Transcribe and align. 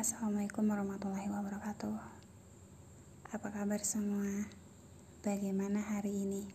Assalamualaikum 0.00 0.64
warahmatullahi 0.64 1.28
wabarakatuh. 1.28 1.92
Apa 3.36 3.48
kabar 3.52 3.84
semua? 3.84 4.48
Bagaimana 5.20 5.76
hari 5.76 6.24
ini? 6.24 6.48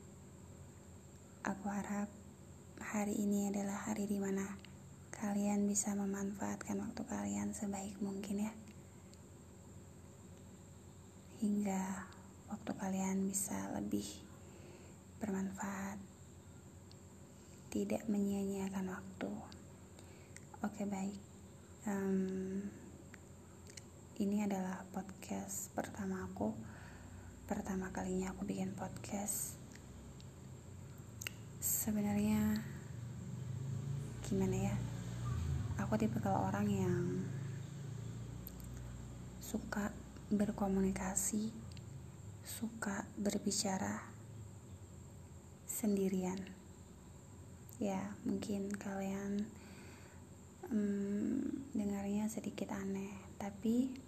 Aku 1.46 1.70
harap 1.70 2.10
hari 2.82 3.14
ini 3.14 3.54
adalah 3.54 3.86
hari 3.86 4.10
di 4.10 4.18
mana 4.18 4.50
kalian 5.14 5.70
bisa 5.70 5.94
memanfaatkan 5.94 6.74
waktu 6.90 7.06
kalian 7.06 7.54
sebaik 7.54 7.94
mungkin 8.02 8.50
ya. 8.50 8.54
Hingga 11.46 12.10
waktu 12.50 12.72
kalian 12.82 13.30
bisa 13.30 13.70
lebih 13.78 14.10
bermanfaat. 15.22 16.02
Tidak 17.70 18.10
menyia-nyiakan 18.10 18.90
waktu. 18.90 19.30
Oke, 20.66 20.90
baik. 20.90 21.22
Um, 21.86 22.85
ini 24.16 24.48
adalah 24.48 24.80
podcast 24.96 25.76
pertama 25.76 26.24
aku. 26.24 26.56
Pertama 27.52 27.92
kalinya 27.92 28.32
aku 28.32 28.48
bikin 28.48 28.72
podcast. 28.72 29.60
Sebenarnya 31.60 32.64
gimana 34.24 34.56
ya? 34.56 34.76
Aku 35.84 36.00
tipe 36.00 36.16
kalau 36.24 36.48
orang 36.48 36.68
yang 36.72 37.04
suka 39.44 39.92
berkomunikasi 40.32 41.52
suka 42.48 43.04
berbicara 43.20 44.00
sendirian. 45.68 46.40
Ya 47.84 48.16
mungkin 48.24 48.72
kalian 48.80 49.44
hmm, 50.72 51.76
dengarnya 51.76 52.32
sedikit 52.32 52.72
aneh 52.72 53.26
tapi 53.36 54.06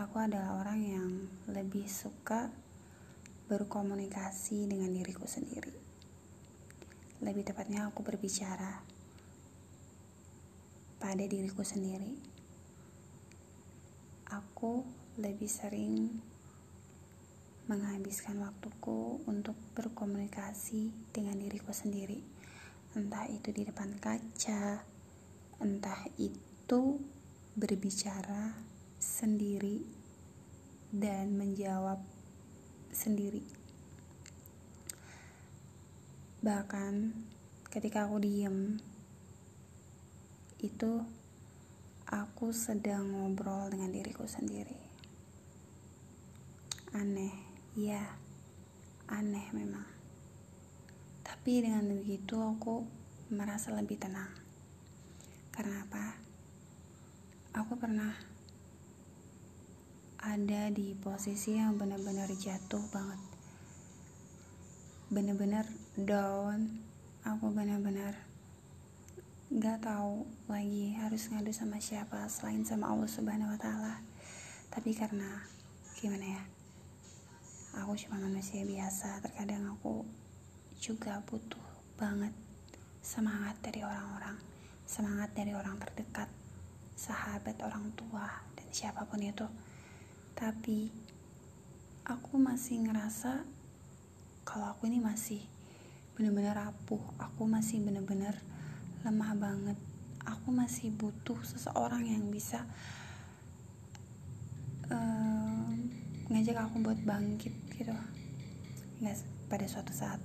aku 0.00 0.16
adalah 0.16 0.56
orang 0.56 0.80
yang 0.80 1.10
lebih 1.52 1.84
suka 1.84 2.48
berkomunikasi 3.52 4.64
dengan 4.64 4.88
diriku 4.96 5.28
sendiri. 5.28 5.76
Lebih 7.20 7.44
tepatnya 7.44 7.84
aku 7.84 8.00
berbicara 8.00 8.80
pada 10.96 11.24
diriku 11.28 11.60
sendiri. 11.60 12.16
Aku 14.32 14.88
lebih 15.20 15.52
sering 15.52 16.08
menghabiskan 17.68 18.40
waktuku 18.40 19.20
untuk 19.28 19.58
berkomunikasi 19.76 21.12
dengan 21.12 21.36
diriku 21.36 21.76
sendiri. 21.76 22.24
Entah 22.96 23.28
itu 23.28 23.52
di 23.52 23.68
depan 23.68 24.00
kaca, 24.00 24.80
entah 25.60 26.02
itu 26.16 26.96
berbicara 27.52 28.69
sendiri 29.00 29.80
dan 30.92 31.32
menjawab 31.32 32.04
sendiri. 32.92 33.40
Bahkan 36.44 37.16
ketika 37.72 38.04
aku 38.04 38.20
diem, 38.20 38.76
itu 40.60 41.00
aku 42.04 42.52
sedang 42.52 43.16
ngobrol 43.16 43.72
dengan 43.72 43.88
diriku 43.88 44.28
sendiri. 44.28 44.76
Aneh, 46.92 47.32
ya, 47.72 48.04
aneh 49.08 49.48
memang. 49.56 49.88
Tapi 51.24 51.64
dengan 51.64 51.88
begitu 51.88 52.36
aku 52.36 52.84
merasa 53.32 53.72
lebih 53.72 53.96
tenang. 53.96 54.28
Karena 55.48 55.88
apa? 55.88 56.18
Aku 57.56 57.80
pernah 57.80 58.29
ada 60.20 60.68
di 60.68 60.92
posisi 61.00 61.56
yang 61.56 61.80
benar-benar 61.80 62.28
jatuh 62.28 62.84
banget. 62.92 63.20
Benar-benar 65.08 65.64
down. 65.96 66.84
Aku 67.24 67.48
benar-benar 67.52 68.16
gak 69.48 69.80
tahu 69.80 70.28
lagi 70.44 70.92
harus 71.00 71.32
ngadu 71.32 71.52
sama 71.56 71.80
siapa 71.80 72.28
selain 72.28 72.64
sama 72.68 72.92
Allah 72.92 73.08
Subhanahu 73.08 73.56
Wa 73.56 73.60
Taala. 73.64 73.94
Tapi 74.68 74.92
karena 74.92 75.40
gimana 75.96 76.36
ya? 76.36 76.42
Aku 77.80 77.96
cuma 77.96 78.20
manusia 78.20 78.60
biasa 78.68 79.24
terkadang 79.24 79.72
aku 79.72 80.04
juga 80.76 81.24
butuh 81.24 81.64
banget 81.96 82.32
semangat 83.00 83.56
dari 83.64 83.80
orang-orang 83.80 84.36
semangat 84.84 85.32
dari 85.32 85.54
orang 85.56 85.78
terdekat 85.78 86.26
sahabat 86.98 87.56
orang 87.62 87.88
tua 87.94 88.26
dan 88.58 88.66
siapa 88.74 89.06
pun 89.06 89.22
itu 89.22 89.46
tapi 90.34 90.90
aku 92.06 92.42
masih 92.42 92.82
ngerasa 92.82 93.46
kalau 94.42 94.66
aku 94.74 94.90
ini 94.90 94.98
masih 94.98 95.38
benar-benar 96.18 96.68
rapuh. 96.68 97.00
Aku 97.16 97.46
masih 97.46 97.80
benar-benar 97.80 98.34
lemah 99.06 99.32
banget. 99.38 99.78
Aku 100.26 100.52
masih 100.52 100.92
butuh 100.92 101.38
seseorang 101.46 102.04
yang 102.04 102.28
bisa 102.28 102.66
um, 104.90 105.88
ngajak 106.28 106.60
aku 106.60 106.82
buat 106.82 107.00
bangkit 107.06 107.54
gitu. 107.72 107.94
Hingga 109.00 109.16
pada 109.48 109.64
suatu 109.70 109.94
saat. 109.94 110.20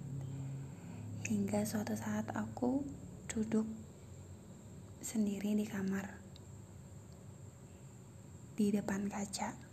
Hingga 1.29 1.63
suatu 1.63 1.93
saat 1.93 2.27
aku 2.33 2.81
duduk 3.29 3.69
sendiri 5.05 5.53
di 5.53 5.69
kamar. 5.69 6.11
Di 8.57 8.73
depan 8.73 9.05
kaca 9.05 9.64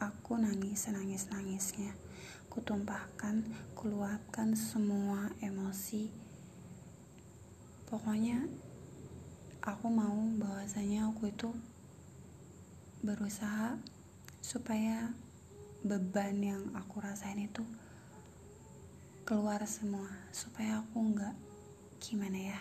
Aku 0.00 0.40
nangis 0.40 0.88
senangis-nangisnya. 0.88 1.92
Kutumpahkan, 2.48 3.44
keluarkan 3.76 4.56
semua 4.56 5.28
emosi. 5.44 6.08
Pokoknya 7.84 8.48
aku 9.60 9.92
mau 9.92 10.16
bahwasanya 10.40 11.12
aku 11.12 11.28
itu 11.28 11.52
berusaha 13.04 13.76
supaya 14.40 15.12
beban 15.84 16.40
yang 16.40 16.64
aku 16.76 17.00
rasain 17.00 17.40
itu 17.44 17.60
keluar 19.28 19.64
semua 19.68 20.08
supaya 20.32 20.80
aku 20.80 20.96
nggak 21.12 21.36
gimana 22.00 22.56
ya 22.56 22.60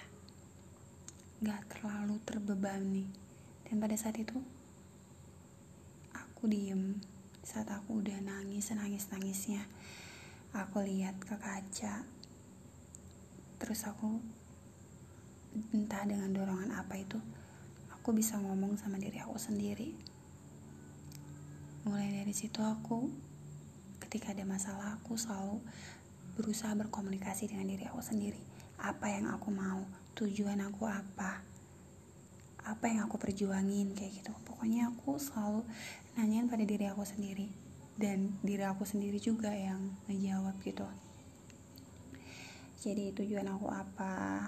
nggak 1.43 1.71
terlalu 1.71 2.19
terbebani 2.23 3.07
dan 3.67 3.79
pada 3.79 3.95
saat 3.95 4.15
itu 4.19 4.39
aku 6.15 6.47
diem 6.47 6.99
saat 7.49 7.65
aku 7.73 8.05
udah 8.05 8.21
nangis 8.21 8.69
nangis 8.77 9.09
nangisnya 9.09 9.65
aku 10.53 10.85
lihat 10.85 11.17
ke 11.17 11.33
kaca. 11.33 12.05
Terus 13.57 13.89
aku 13.89 14.21
entah 15.73 16.05
dengan 16.05 16.29
dorongan 16.29 16.77
apa 16.77 17.01
itu 17.01 17.17
aku 17.89 18.13
bisa 18.13 18.37
ngomong 18.37 18.77
sama 18.77 19.01
diri 19.01 19.17
aku 19.17 19.41
sendiri. 19.41 19.97
Mulai 21.89 22.21
dari 22.21 22.37
situ 22.37 22.61
aku 22.61 23.09
ketika 23.97 24.29
ada 24.29 24.45
masalah 24.45 25.01
aku 25.01 25.17
selalu 25.17 25.57
berusaha 26.37 26.77
berkomunikasi 26.77 27.49
dengan 27.49 27.65
diri 27.65 27.89
aku 27.89 28.05
sendiri. 28.05 28.45
Apa 28.77 29.09
yang 29.09 29.25
aku 29.25 29.49
mau 29.49 29.89
tujuan 30.13 30.61
aku 30.61 30.85
apa 30.85 31.41
apa 32.69 32.85
yang 32.85 33.09
aku 33.09 33.17
perjuangin 33.17 33.97
kayak 33.97 34.21
gitu. 34.21 34.37
Pokoknya 34.45 34.93
aku 34.93 35.17
selalu 35.17 35.65
nanyain 36.19 36.51
pada 36.51 36.67
diri 36.67 36.83
aku 36.91 37.07
sendiri. 37.07 37.47
Dan 37.95 38.35
diri 38.43 38.67
aku 38.67 38.83
sendiri 38.83 39.19
juga 39.23 39.55
yang 39.55 39.95
ngejawab 40.11 40.59
gitu. 40.63 40.83
Jadi 42.79 43.15
tujuan 43.15 43.47
aku 43.47 43.71
apa? 43.71 44.47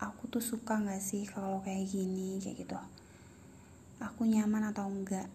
Aku 0.00 0.28
tuh 0.28 0.44
suka 0.44 0.76
nggak 0.76 1.00
sih 1.00 1.24
kalau 1.24 1.64
kayak 1.64 1.88
gini 1.88 2.40
kayak 2.44 2.64
gitu? 2.64 2.76
Aku 4.04 4.28
nyaman 4.28 4.68
atau 4.68 4.88
enggak? 4.88 5.28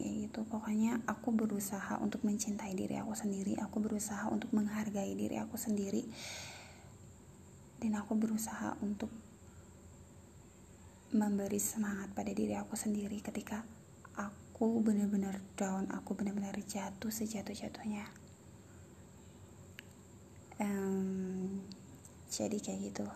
Kayak 0.00 0.28
gitu. 0.28 0.40
Pokoknya 0.48 1.00
aku 1.04 1.32
berusaha 1.32 2.00
untuk 2.00 2.24
mencintai 2.24 2.72
diri 2.72 2.96
aku 2.96 3.12
sendiri. 3.12 3.56
Aku 3.60 3.84
berusaha 3.84 4.32
untuk 4.32 4.52
menghargai 4.56 5.12
diri 5.12 5.36
aku 5.36 5.60
sendiri. 5.60 6.08
Dan 7.80 7.96
aku 8.00 8.16
berusaha 8.16 8.80
untuk 8.80 9.12
memberi 11.12 11.60
semangat 11.60 12.08
pada 12.16 12.32
diri 12.32 12.56
aku 12.56 12.72
sendiri 12.72 13.20
ketika 13.20 13.64
aku 14.16 14.78
benar-benar 14.84 15.42
down, 15.58 15.90
aku 15.90 16.14
benar-benar 16.14 16.54
jatuh 16.62 17.10
sejatuh-jatuhnya. 17.10 18.06
Um, 20.62 21.66
jadi 22.30 22.56
kayak 22.62 22.80
gitu. 22.92 23.06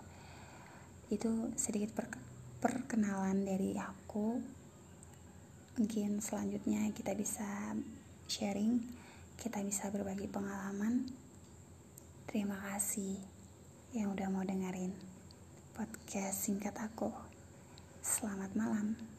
Itu 1.12 1.54
sedikit 1.54 1.94
per 1.94 2.06
perkenalan 2.58 3.46
dari 3.46 3.78
aku. 3.78 4.42
Mungkin 5.76 6.24
selanjutnya 6.24 6.88
kita 6.96 7.12
bisa 7.12 7.76
sharing, 8.26 8.80
kita 9.38 9.60
bisa 9.62 9.92
berbagi 9.92 10.26
pengalaman. 10.26 11.06
Terima 12.26 12.58
kasih 12.72 13.20
yang 13.94 14.12
udah 14.16 14.28
mau 14.32 14.42
dengerin 14.42 14.92
podcast 15.76 16.48
singkat 16.48 16.74
aku. 16.80 17.12
Selamat 18.00 18.50
malam. 18.56 19.15